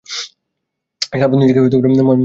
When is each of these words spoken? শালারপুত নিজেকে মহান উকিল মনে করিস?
শালারপুত 1.01 1.37
নিজেকে 1.41 1.59
মহান 1.59 1.75
উকিল 1.77 1.91
মনে 1.91 2.03
করিস? 2.03 2.19